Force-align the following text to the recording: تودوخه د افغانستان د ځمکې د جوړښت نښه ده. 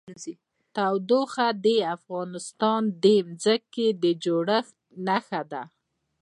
تودوخه 0.75 1.47
د 1.65 1.67
افغانستان 1.95 2.81
د 3.03 3.05
ځمکې 3.43 3.87
د 4.03 4.05
جوړښت 4.23 4.75
نښه 5.07 5.41
ده. 5.51 5.63